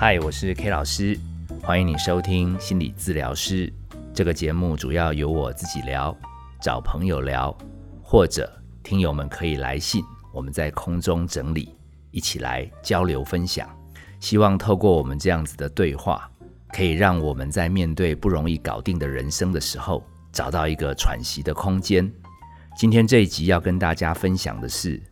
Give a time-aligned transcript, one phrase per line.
[0.00, 1.18] 嗨，我是 K 老师，
[1.60, 3.70] 欢迎你收听心理治疗师
[4.14, 4.76] 这个节目。
[4.76, 6.16] 主要由我自己聊，
[6.62, 7.52] 找朋友聊，
[8.00, 8.48] 或者
[8.84, 11.74] 听友们可以来信，我们在空中整理，
[12.12, 13.68] 一起来交流分享。
[14.20, 16.30] 希望透过我们这样子的对话，
[16.68, 22.08] 可以让我们在面对不容易搞定的人生的时候，找到一个喘息的空间。
[22.76, 25.02] 今天这一集要跟大家分享的是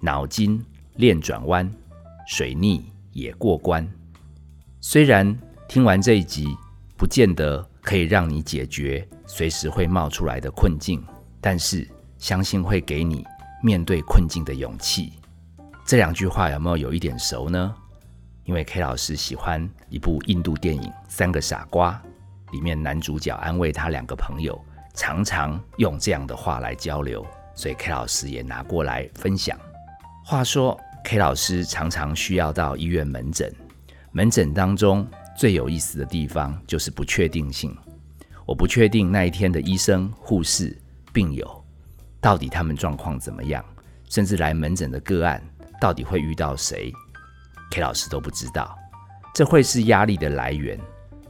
[0.00, 0.64] 脑筋
[0.94, 1.68] 练转弯，
[2.28, 3.84] 水逆也过关。
[4.80, 5.36] 虽然
[5.68, 6.56] 听完这一集，
[6.96, 11.04] 不见得可以让你解决随时会冒出来的困境，
[11.40, 13.26] 但是相信会给你
[13.60, 15.14] 面对困境的勇气。
[15.84, 17.74] 这两句话有没有有一点熟呢？
[18.44, 22.00] 因为 K 老师喜欢一部印度电影《三个傻瓜》，
[22.52, 24.58] 里面男主角安慰他两个朋友，
[24.94, 29.58] 常常用这样的话来交流，所以 K 老师也拿过来分享。
[30.24, 33.52] 话说 K 老师常常需要到医院门诊。
[34.12, 37.76] 门诊当中最有意思的地方就是不确定性。
[38.46, 40.76] 我不确定那一天的医生、护士、
[41.12, 41.64] 病友
[42.20, 43.64] 到底他们状况怎么样，
[44.08, 45.42] 甚至来门诊的个案
[45.80, 46.92] 到底会遇到谁
[47.70, 48.76] ，K 老师都不知道。
[49.34, 50.80] 这会是压力的来源，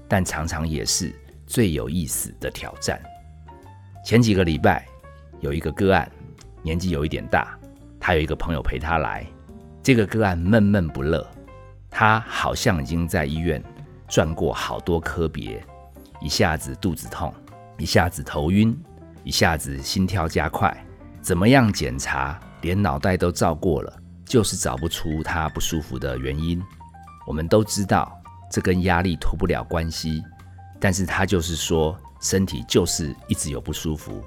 [0.06, 1.12] 但常常也是
[1.46, 3.00] 最有意思的挑战。
[4.04, 4.86] 前几个礼拜
[5.40, 6.10] 有一个个案，
[6.62, 7.58] 年纪有一点大，
[7.98, 9.26] 他有一个朋友陪他来，
[9.82, 11.28] 这个个案闷闷不乐。
[11.91, 13.62] 他好像已经在医院
[14.06, 15.64] 转过好多科别，
[16.20, 17.33] 一下子肚子痛，
[17.78, 18.78] 一下子头晕，
[19.25, 20.77] 一下子心跳加快，
[21.20, 23.92] 怎么样检查，连脑袋都照过了，
[24.25, 26.62] 就是找不出他不舒服的原因。
[27.27, 28.11] 我们都知道
[28.50, 30.22] 这跟压力脱不了关系，
[30.78, 34.22] 但是他就是说身体就是一直有不舒服，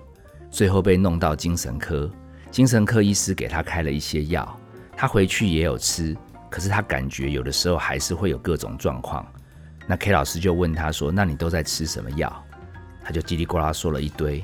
[0.49, 2.11] 最后被弄到精神科，
[2.51, 4.59] 精神科医师给他开了一些药，
[4.95, 6.15] 他回去也有吃。
[6.51, 9.25] 可是他感觉有的时候还是会有各种状况，
[9.87, 12.45] 那 K 老师就问他说：“那你都在吃什么药？”
[13.01, 14.43] 他就叽里呱啦说了一堆，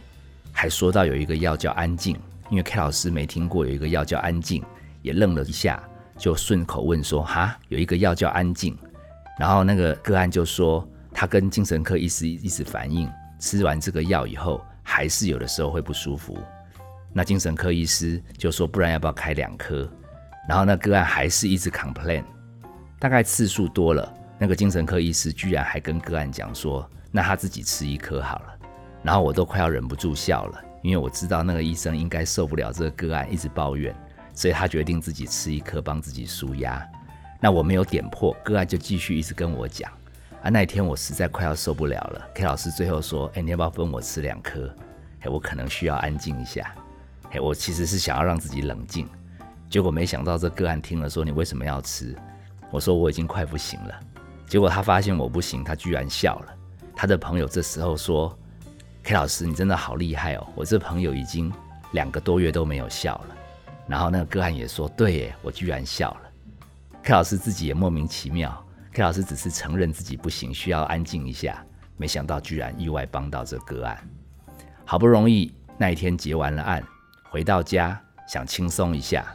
[0.54, 2.18] 还说到有一个药叫安静，
[2.50, 4.64] 因为 K 老师没听过有一个药叫安静，
[5.02, 5.84] 也愣了一下，
[6.18, 8.76] 就顺口问说：“哈，有一个药叫安静？”
[9.38, 16.42] 然后那个个案就说他跟精神科医师一直反映，吃完这个药以后还是有的时候会不舒服。
[17.12, 19.86] 那精神科医师就说：“不然要不要开两颗？”
[20.48, 22.24] 然后那个案还是一直 complain，
[23.00, 28.58] 大概次数多了，那个精神科医师居然还跟个案讲说，那他自己吃一颗好了。
[29.04, 33.94] 然后我都快要忍不住笑了，因为我知道那个医生应该受不了这个个案一直抱怨，
[34.34, 36.82] 所以他决定自己吃一颗帮自己舒压。
[37.40, 39.92] 那我没有点破，个案就继续一直跟我讲，
[40.42, 42.28] 啊，那一天我实在快要受不了了。
[42.34, 44.74] K 老师最后说，哎，你要不要分我吃两颗？
[45.22, 46.74] 哎，我可能需要安静一下。
[47.32, 49.08] 哎，我其实是想要让自己冷静。
[49.70, 52.16] 结果没想到这个案听了说你为什么要吃？
[52.72, 54.00] 我说我已经快不行了。
[54.48, 56.56] 结果他发现我不行，他居然笑了。
[56.96, 58.38] 他的朋友这时候说
[59.04, 60.48] ：“K 老师，你真的好厉害哦！
[60.56, 61.52] 我这朋友已经
[61.92, 63.36] 两个多月都没有笑了。”
[63.88, 66.22] 然后那个个案也说：“对耶，我居然笑了。
[67.04, 68.66] ”K 老师自己也莫名其妙。
[68.94, 71.64] K 老师只是承认自己不行，需要安静一下。
[71.98, 73.98] 没想到居然意外帮到这个案。
[74.86, 76.84] 好不容易那一天结完了案，
[77.30, 79.26] 回到家想轻松一下。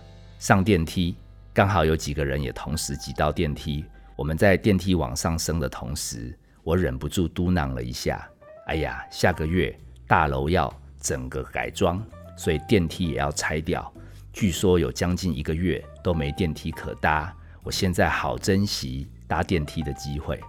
[0.43, 1.15] 上电梯，
[1.55, 3.85] 刚好有几个人也同时挤到电梯。
[4.17, 8.29] 我们在电梯往上升的同时，我忍不住嘟囔了一下
[8.67, 9.73] ：“哎呀，下个月
[10.05, 10.69] 大楼要
[11.01, 12.05] 整个改装，
[12.37, 13.89] 所以电梯也要拆掉。
[14.33, 17.33] 据说有将近一个月都没电梯可搭。
[17.63, 20.41] 我现在好珍惜搭电梯的机会。”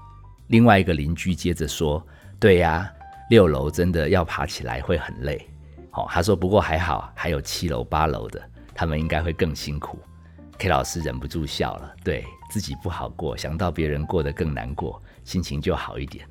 [0.50, 2.04] 另外一个邻居接着说
[2.42, 2.92] ：“对呀，
[3.30, 5.48] 六楼真的要爬起来会很累。”
[5.94, 8.42] 哦，他说：“不过还好，还有七楼、八楼的。”
[8.76, 10.00] 他们应该会更辛苦
[10.58, 16.28] ，K 老师忍不住笑了，对自己不好过，想到别人过得更难过，心情就好一点。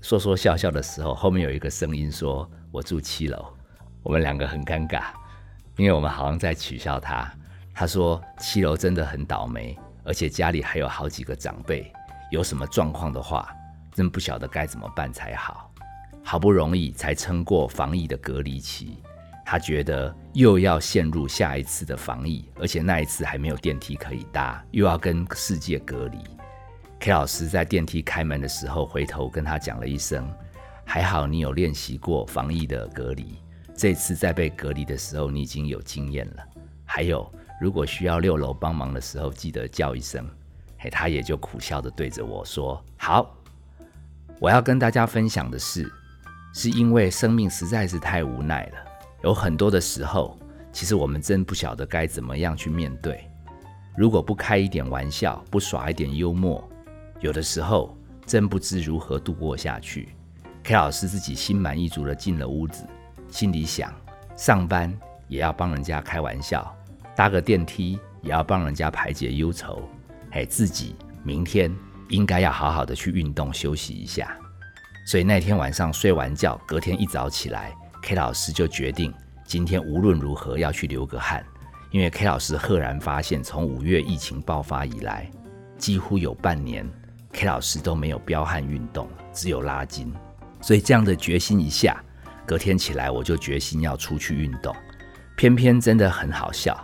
[0.00, 3.46] 说说笑笑的时候，后面有一个声音说：“我住七楼。”
[4.02, 5.04] 我们两个很尴尬，
[5.76, 7.32] 因为我们好像在取笑他。
[7.72, 11.92] 他说：“七楼真的很倒霉，而且家里还有好几个长辈，
[12.32, 13.48] 有什么状况的话，
[13.94, 15.70] 真不晓得该怎么办才好。
[16.24, 19.00] 好不容易才撑过防疫的隔离期。”
[19.44, 26.18] 他觉得又要陷入下一次的防疫，而且那一次还没有电梯可以搭，又要跟世界隔离。
[27.00, 30.30] K 老师在电梯开门的时候回头跟他讲了一声
[30.86, 33.38] ：“还好你有练习过防疫的隔离，
[33.76, 36.44] 这次在被隔离的时候你已经有经验了。
[36.84, 37.30] 还有，
[37.60, 40.24] 如果需要六楼帮忙的时候，记得叫一声。”
[40.78, 43.36] 嘿，他也就苦笑的对着我说：“好。”
[44.40, 45.88] 我要跟大家分享的是，
[46.52, 48.91] 是因为生命实在是太无奈了。
[49.22, 50.38] 有很多的时候，
[50.72, 53.28] 其实我们真不晓得该怎么样去面对。
[53.96, 56.66] 如果不开一点玩笑，不耍一点幽默，
[57.20, 57.96] 有的时候
[58.26, 60.08] 真不知如何度过下去。
[60.64, 62.86] K 老师自己心满意足的进了屋子，
[63.28, 63.92] 心里想：
[64.36, 64.92] 上班
[65.28, 66.74] 也要帮人家开玩笑，
[67.14, 69.88] 搭个电梯也要帮人家排解忧愁。
[70.30, 71.74] 嘿，自己明天
[72.08, 74.36] 应该要好好的去运动休息一下。
[75.06, 79.14] 所以那天晚上睡完觉，隔天一早起来，K 老师就决定
[79.44, 81.42] 今天无论如何要去流个汗，
[81.90, 85.30] 因为 K 老师赫然发现，从五月疫情爆发以来，
[85.78, 86.86] 几乎有半年
[87.32, 90.12] K 老师都没有飙汗运动，只有拉筋。
[90.60, 91.96] 所以这样的决心一下，
[92.44, 94.74] 隔天起来我就决心要出去运动。
[95.34, 96.78] 偏偏真的很好笑，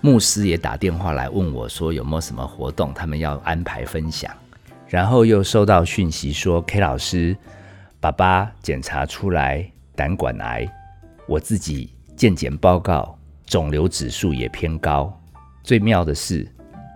[0.00, 4.34] 牧师也打电话来问我说有没有什么活动，他们要安排分享。
[4.88, 7.36] 然后又收到讯息说，K 老师
[8.00, 9.70] 爸爸检查出来
[10.02, 10.68] 胆管癌，
[11.28, 13.16] 我自己健检报告
[13.46, 15.16] 肿瘤指数也偏高。
[15.62, 16.44] 最妙的是，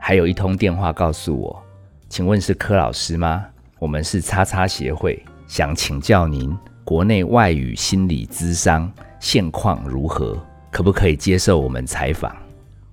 [0.01, 1.63] 还有一通电话告诉我，
[2.09, 3.47] 请问是柯老师吗？
[3.79, 5.25] 我们是叉叉协会。
[5.47, 10.37] 想请教您，国内外语心理咨商现况如何？
[10.73, 12.35] 可不可以接受我们采访？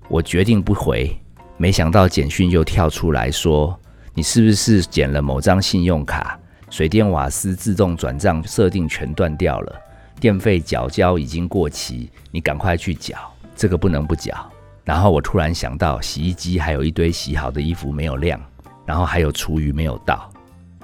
[0.10, 1.10] 我决定不回，
[1.57, 3.75] 没想到简讯又跳出来说
[4.13, 6.39] ：“你是不是捡了某张信用卡？
[6.69, 9.81] 水电瓦斯自动转账设定全断掉了，
[10.24, 14.50] 电费缴交已经过期，你赶快去缴，这个不能不缴。”
[14.86, 18.42] 然后我突然想到，洗衣机还有一堆洗好的衣服没有晾，
[18.86, 20.31] 然后还有厨余没有倒，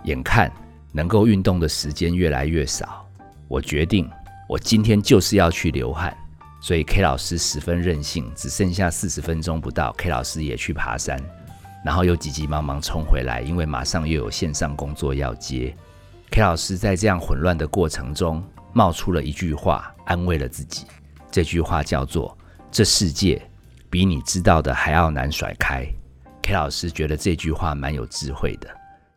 [0.04, 0.52] 眼看。
[0.92, 3.08] 能够运动的时间越来越少，
[3.48, 4.10] 我决定，
[4.50, 6.14] 我今天就是要去流汗。
[6.60, 11.18] 所以 K 老师十分任性，只剩下四十分钟不到，K 老师也去爬山，
[11.86, 15.74] 然后又急急忙忙冲回来，因为马上又有线上工作要接。
[16.30, 18.44] K 老师在这样混乱的过程中，
[18.74, 20.86] 冒出了一句话，安慰了自己。
[21.32, 22.38] 这句话叫做
[22.72, 23.42] ：“这世界
[23.90, 25.86] 比你知道的还要难甩开。
[26.42, 28.68] ”K 老师觉得这句话蛮有智慧的，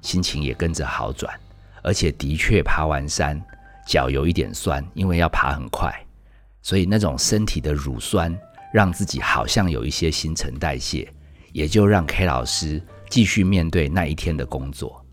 [0.01, 1.33] 心情也跟着好转。
[1.83, 3.43] 而且的确，爬完山
[3.87, 5.93] 脚有一点酸，因为要爬很快，
[6.63, 8.37] 所以那种身体的乳酸
[8.73, 11.13] 让自己好像有一些新陈代谢，
[11.53, 15.05] 也就让 K 老师继续面对那一天的工作。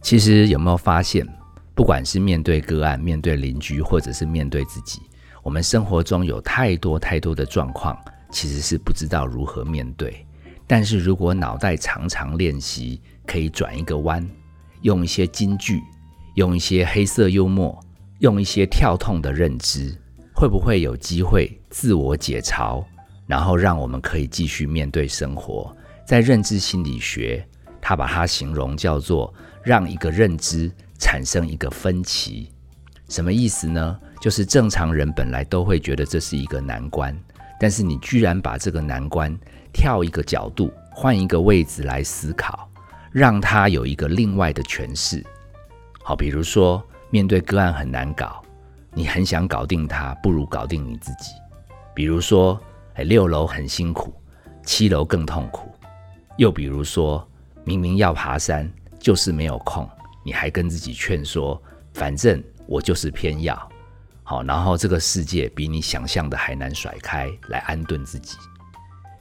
[0.00, 1.26] 其实有没有发现，
[1.76, 5.02] 不管是面对个案、面对邻居，或者是面对自己，
[5.42, 7.96] 我们生活中有太多太多的状况，
[8.32, 10.26] 其实是不知道如何面对。
[10.66, 14.26] 但是如果脑袋常常练习，可以转一个弯，
[14.80, 15.80] 用一些金句。
[16.36, 17.82] 用一些黑色幽默，
[18.18, 19.96] 用一些跳痛的认知，
[20.34, 22.84] 会不会有机会自我解嘲，
[23.26, 25.74] 然后让我们可以继续面对生活？
[26.04, 27.42] 在认知心理学，
[27.80, 29.32] 他把它形容叫做
[29.62, 32.52] 让一个认知产生一个分歧。
[33.08, 34.00] 什么意思呢？
[34.20, 37.16] 就是正常人本来都会觉得这是一个难关，
[37.60, 39.36] 但是你居然把这个难关
[39.72, 42.68] 跳一个角度，换一个位置来思考，
[43.12, 45.24] 让它有一个另外的诠释。
[46.02, 48.42] 好，比如说面对个案很难搞，
[48.92, 51.30] 你很想搞定他，不如搞定你自己。
[51.94, 52.60] 比如说，
[52.94, 54.12] 哎，六楼很辛苦，
[54.64, 55.70] 七楼更痛苦。
[56.36, 57.26] 又比如说，
[57.64, 59.88] 明明要爬山，就是没有空，
[60.26, 61.62] 你还跟自己劝说，
[61.94, 63.56] 反正我就是偏要。
[64.24, 68.36] 好，然后这个世界比你想象的还难甩开，来安顿自己。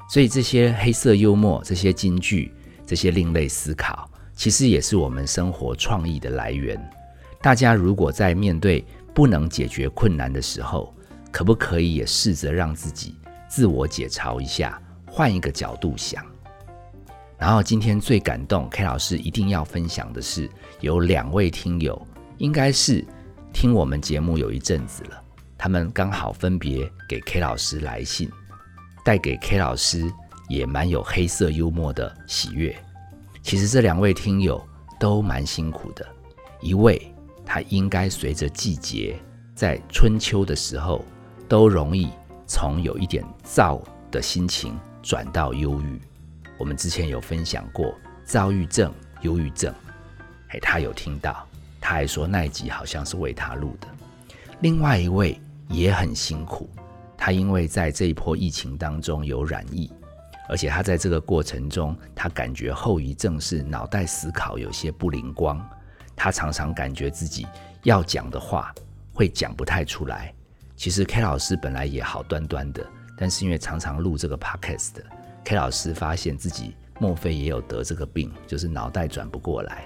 [0.10, 2.52] 所以这些黑色幽默，这些金句，
[2.88, 4.10] 这些另类思考。
[4.34, 6.76] 其实也是我们生活创意的来源。
[7.40, 10.92] 大家如果在面对不能解决困难的时候，
[11.32, 13.16] 可不可以也试着让自己
[13.48, 16.26] 自我解嘲一下，换一个角度想？
[17.38, 20.50] 然后今天最感动，K 老师一定要分享的是，
[20.80, 22.02] 有两位听友，
[22.38, 23.06] 应该是
[23.52, 25.22] 听我们节目有一阵子了，
[25.58, 28.30] 他们刚好分别给 K 老师来信，
[29.04, 30.10] 带给 K 老师
[30.48, 32.76] 也蛮有黑色幽默的喜悦。
[33.44, 34.66] 其实这两位听友
[35.00, 36.08] 都蛮辛苦的，
[36.62, 37.14] 一位
[37.46, 39.20] 他应该随着季节，
[39.54, 41.04] 在春秋的时候
[41.48, 42.10] 都容易
[42.48, 44.74] 从有一点燥的心情
[45.04, 46.00] 转到忧郁。
[46.58, 49.74] 我们之前有分享过躁郁症、忧郁症，
[50.50, 51.48] 哎，他有听到，
[51.82, 53.88] 他还说那一集好像是为他录的。
[54.62, 56.70] 另外一位也很辛苦，
[57.18, 59.92] 他因为在这一波疫情当中有染疫。
[60.48, 65.60] 而且他在这个过程中，他感觉后遗症是脑袋思考有些不灵光，
[66.16, 67.48] 他常常感觉自己
[67.82, 68.72] 要讲的话
[69.12, 70.32] 会讲不太出来。
[70.76, 72.86] 其实 K 老师本来也好端端的，
[73.18, 74.94] 但是因为常常录这个 podcast
[75.46, 79.86] K 老师发现自己莫非也有得这个病，就是脑袋转不过来。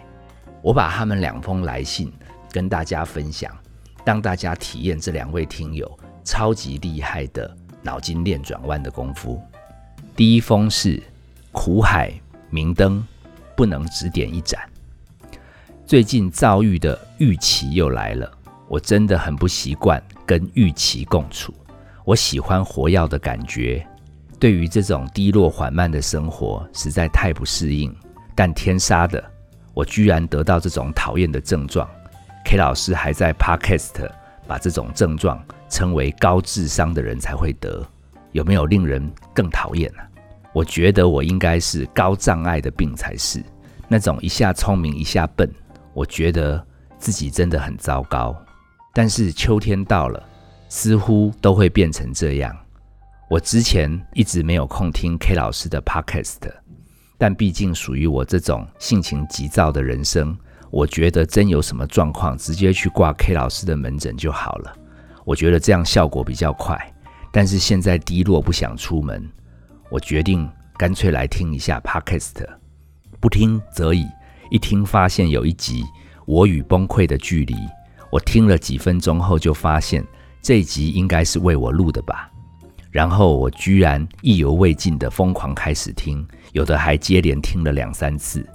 [0.62, 2.12] 我把他们两封来信
[2.50, 3.54] 跟大家分享，
[4.06, 9.42] 让大家体验这两位听友超级厉害的脑筋链转弯的功夫。
[10.16, 11.01] 第一封是
[11.51, 12.13] 苦海
[12.50, 13.06] 明灯，
[13.54, 14.62] 不能只点一盏。
[15.86, 18.32] 最近躁郁的预期又来了，
[18.70, 21.54] 我真的很不习惯跟预期共处。
[22.06, 23.86] 我喜欢活跃的感觉，
[24.39, 27.93] 对于这种低落缓慢的生活实在太不适应。
[28.34, 29.22] 但天杀的，
[29.74, 31.88] 我居然得到这种讨厌的症状。
[32.46, 34.10] K 老师还在 Podcast
[34.48, 37.86] 把这种症状称为高智商的人才会得，
[38.31, 40.01] 有没有令人更讨厌呢？
[40.53, 43.43] 我觉得我应该是高障碍的病才是，
[43.88, 45.48] 那种一下聪明一下笨。
[45.93, 46.65] 我觉得
[46.98, 48.36] 自己真的很糟糕，
[48.93, 50.24] 但是秋天到了，
[50.69, 52.55] 似乎都会变成这样。
[53.29, 56.39] 我之前一直没有空听 K 老师的 Podcast，
[57.15, 60.36] 但毕竟属于我这种性情急躁的人生，
[60.71, 64.75] 我觉得真有什么状况，直接去挂 K 老师的门诊就好了。
[65.24, 66.75] 我觉得这样效果比较快。
[67.31, 69.29] 但是现在低落不想出门，
[69.91, 72.43] 我决定干脆来听一下 Podcast，
[73.19, 74.07] 不听则已。
[74.50, 75.83] 一听发现有一集
[76.25, 77.53] 《我与崩溃的距离》，
[78.12, 80.03] 我听了几分钟后就发现
[80.41, 82.28] 这一集应该是为我录的吧。
[82.91, 88.48] 然后我居然意犹未尽的疯狂开始听，有的还接连听了两三次。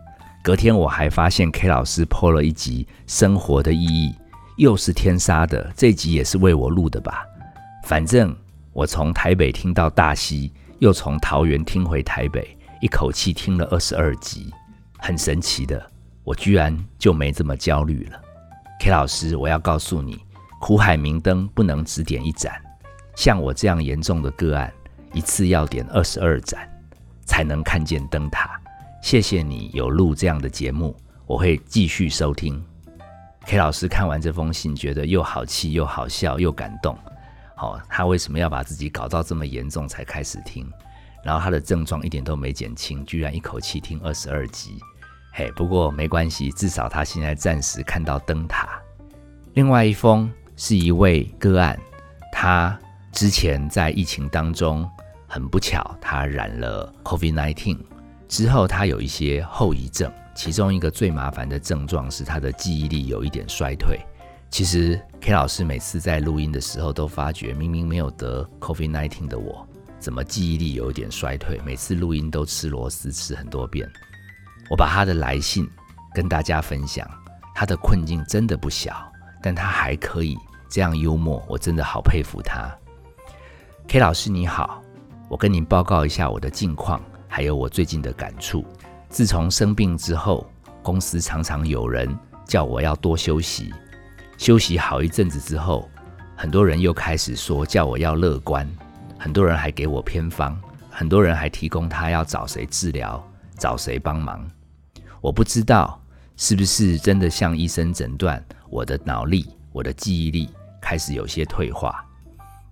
[0.42, 4.10] 隔天我还发现 K 老师 po 了一集《生活的意义》，
[4.56, 7.24] 又是天杀的，这集也是为我录的吧。
[7.84, 8.36] 反正
[8.72, 14.52] 我从台北听到大溪，又从桃园听回台北，一口气听了二十二集。
[14.98, 15.82] 很神奇的，
[16.24, 18.20] 我居然就没这么焦虑了。
[18.80, 20.18] K 老师，我要告诉你，
[20.60, 22.52] 苦海明灯不能只点一盏，
[23.14, 24.72] 像我这样严重的个案，
[25.12, 26.68] 一次要点二十二盏，
[27.24, 28.60] 才能看见灯塔。
[29.02, 32.62] 谢谢你有录这样的节目，我会继续收听。
[33.46, 36.98] K 老师看完这封信，觉得又好气又好笑又感动。
[37.54, 40.66] 好，他为什么要把自己搞到这么严重才开始听？
[41.22, 44.78] 然后他的症状一点都没减轻，居然一口气听二十二集。
[45.32, 48.80] 嘿，不过没关系，至少他现在暂时看到灯塔。
[49.52, 51.78] 另外一封是一位个案，
[52.32, 52.78] 他
[53.14, 54.88] 之前在疫情当中
[55.28, 57.78] 很不巧，他染了 COVID-19
[58.26, 64.00] 之后，他有一些后遗症，其中一个最麻烦的症状是他的记忆力有一点衰退。
[64.50, 69.64] 其实 K 老师每次在录音的时候都发觉，明明没有得 COVID-19 的我，
[70.00, 71.60] 怎么记忆力有一点衰退？
[71.64, 73.88] 每次录音都吃螺丝吃很多遍。
[74.68, 75.70] 我把他的来信
[76.12, 77.08] 跟大家分享，
[77.54, 79.08] 他的困境真的不小，
[79.40, 80.36] 但他还可以
[80.68, 82.76] 这样幽默，我真的好佩服他。
[83.86, 84.82] K 老师你好，
[85.28, 88.64] 我跟您报告一下我的近况，还有我最近的感触。
[89.08, 90.50] 自从生病之后，
[90.82, 93.72] 公司常常有人叫我要多休息，
[94.36, 95.88] 休息好一阵子之后，
[96.34, 98.68] 很多人又开始说叫我要乐观，
[99.18, 100.58] 很多人还给我偏方，
[100.90, 103.22] 很多人还提供他要找谁治疗。
[103.56, 104.44] 找谁帮忙？
[105.20, 106.02] 我不知道
[106.36, 110.50] 是不是真的像医生诊断，我的脑力、我的记忆力
[110.80, 112.03] 开始有些退化。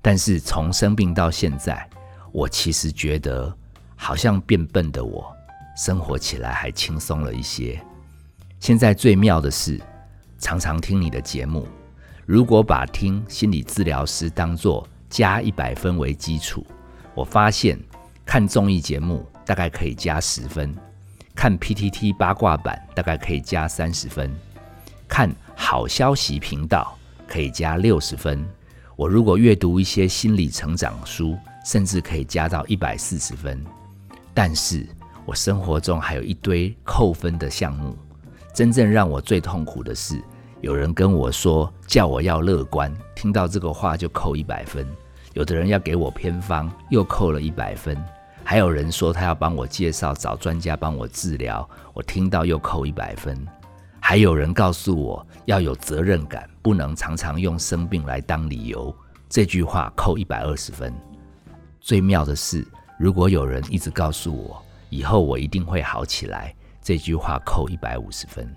[0.03, 1.89] 但是从生病到现在，
[2.33, 3.57] 我其实觉得
[3.97, 5.35] 好像变笨的我，
[5.77, 7.81] 生活起来还轻松了一些。
[8.61, 9.81] 现在最妙的是，
[10.39, 11.67] 常常听你的节目，
[12.27, 16.67] 如果把听心理治疗师当做加一百分为基础，
[17.15, 17.79] 我发现
[18.27, 19.27] 看综艺节目。
[19.45, 20.73] 大概可以加十分，
[21.35, 24.33] 看 PTT 八卦版大概可以加三十分，
[25.09, 28.49] 看好消息频道可以加六十分。
[28.97, 33.63] 我如果阅读一些心理成长书，甚至可以加到一百四十分。
[34.35, 34.87] 但是
[35.25, 37.97] 我生活中还有一堆扣分的项目。
[38.55, 40.23] 真正让我最痛苦的是，
[40.61, 44.85] 有人跟我说叫我要乐观，听到这个话就扣一百分；
[45.33, 47.97] 有的人要给我偏方，又扣了一百分。
[48.45, 53.39] 还有人说他要帮我介绍找专家帮我治疗，我听到又扣一百分。
[54.05, 58.95] 还有人告诉我要有责任感，不能常常用生病来当理由，
[59.29, 60.93] 这句话扣一百二十分。
[61.81, 62.67] 最妙的是，
[62.99, 68.53] 如果有人一直告诉我以后我一定会好起来，这句话扣一百五十分。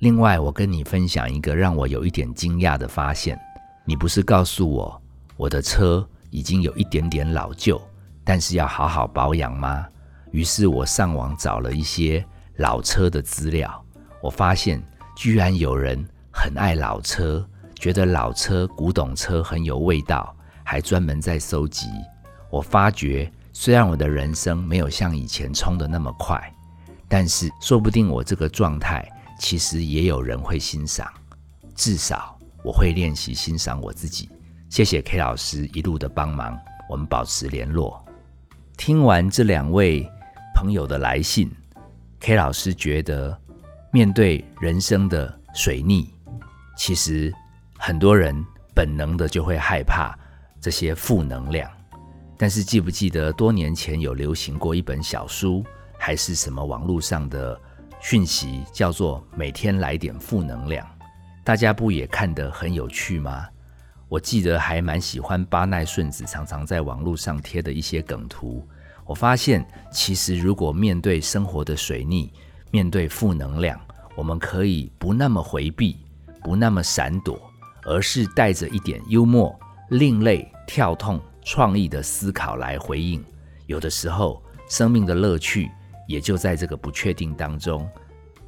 [0.00, 3.40] 另外，我跟你分享一个让我有一点惊讶的发现：
[3.86, 5.02] 你不是告诉我
[5.38, 7.80] 我的车已经有一点点老旧？
[8.22, 9.86] 但是要好好保养吗？
[10.32, 12.22] 于是我上网找了一些
[12.56, 13.82] 老车的资料，
[14.22, 14.82] 我发现
[15.16, 21.86] 居然有人很爱老车，觉得老车、古董车很有味道，还专门在收集。
[22.50, 26.40] 我发觉，虽然我的人生没有像以前冲的那么快，
[27.08, 29.06] 但是说不定我这个状态
[29.38, 31.10] 其实也有人会欣赏。
[31.74, 34.28] 至少我会练习欣赏我自己。
[34.68, 36.58] 谢谢 K 老师一路的帮忙，
[36.88, 38.04] 我们保持联络。
[38.76, 40.06] 听完这两位
[40.54, 41.50] 朋友的来信
[42.20, 43.38] ，K 老师觉得
[43.90, 46.10] 面对人生的水逆，
[46.76, 47.32] 其实
[47.78, 50.16] 很多人本能的就会害怕
[50.60, 51.70] 这些负能量。
[52.36, 55.64] 但是记不记得多年前有流行过一本小书，
[55.98, 57.58] 还是什么网络上的
[58.00, 60.86] 讯息，叫做“每天来点负能量”，
[61.42, 63.46] 大家不也看得很有趣吗？
[64.08, 68.68] 我记得还蛮喜欢巴奈顺子常常在网络上贴的一些梗图。
[69.06, 72.32] 我发现，其实如果面对生活的水逆，
[72.70, 73.80] 面对负能量，
[74.14, 75.96] 我们可以不那么回避，
[76.42, 77.40] 不那么闪躲，
[77.84, 79.58] 而是带着一点幽默、
[79.90, 81.20] 另类、跳痛。
[81.48, 83.24] 创意的思考来回应，
[83.66, 85.70] 有的时候生命的乐趣
[86.08, 87.88] 也就在这个不确定当中。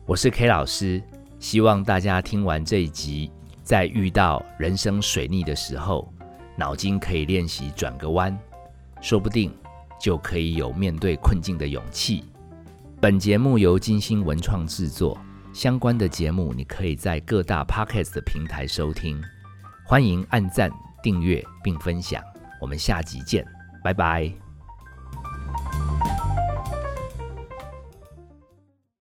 [0.05, 1.01] 我是 K 老师，
[1.39, 3.31] 希望大家听完这一集，
[3.63, 6.13] 在遇到人生水逆的时候，
[6.57, 8.37] 脑筋可以练习转个弯，
[9.01, 9.57] 说不定
[10.01, 12.25] 就可以有面对困境的勇气。
[13.01, 15.17] 本节目由金星文创制作，
[15.53, 19.23] 相关的节目你可以在各大 Podcast 的平台收听，
[19.85, 20.69] 欢迎按赞、
[21.01, 22.21] 订阅并分享。
[22.61, 23.47] 我们下集见，
[23.85, 24.48] 拜拜。